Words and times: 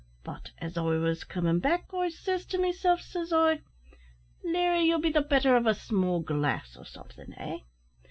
But 0.23 0.49
as 0.57 0.77
I 0.79 0.81
was 0.81 1.23
comin' 1.23 1.59
back, 1.59 1.93
I 1.93 2.09
says 2.09 2.47
to 2.47 2.57
myself, 2.57 3.01
says 3.03 3.31
I, 3.31 3.61
`Larry, 4.43 4.85
ye'll 4.87 4.97
be 4.99 5.11
the 5.11 5.21
better 5.21 5.55
of 5.55 5.67
a 5.67 5.75
small 5.75 6.21
glass 6.21 6.75
o' 6.75 6.81
somethin' 6.81 7.35
eh!' 7.37 7.59